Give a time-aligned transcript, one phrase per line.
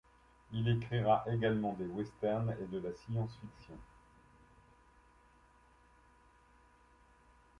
[0.51, 3.77] Il écrira également des westerns et de la science-fiction.